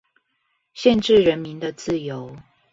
[0.73, 2.35] 限制人民的自由